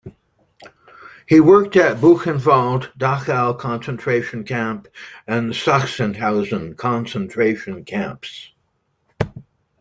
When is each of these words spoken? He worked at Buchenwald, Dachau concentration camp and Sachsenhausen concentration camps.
He 1.27 1.39
worked 1.39 1.75
at 1.75 1.97
Buchenwald, 2.01 2.91
Dachau 2.97 3.53
concentration 3.59 4.45
camp 4.45 4.87
and 5.27 5.51
Sachsenhausen 5.51 6.75
concentration 6.75 7.85
camps. 7.85 8.49